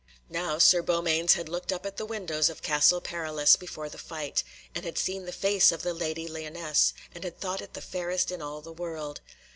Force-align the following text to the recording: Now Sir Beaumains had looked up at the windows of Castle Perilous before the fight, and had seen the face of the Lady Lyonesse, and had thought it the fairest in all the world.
Now 0.31 0.57
Sir 0.57 0.81
Beaumains 0.81 1.33
had 1.35 1.47
looked 1.47 1.71
up 1.71 1.85
at 1.85 1.97
the 1.97 2.07
windows 2.07 2.49
of 2.49 2.63
Castle 2.63 3.01
Perilous 3.01 3.55
before 3.55 3.87
the 3.87 3.99
fight, 3.99 4.43
and 4.73 4.83
had 4.83 4.97
seen 4.97 5.25
the 5.27 5.31
face 5.31 5.71
of 5.71 5.83
the 5.83 5.93
Lady 5.93 6.27
Lyonesse, 6.27 6.93
and 7.13 7.23
had 7.23 7.39
thought 7.39 7.61
it 7.61 7.75
the 7.75 7.81
fairest 7.81 8.31
in 8.31 8.41
all 8.41 8.61
the 8.61 8.73
world. 8.73 9.21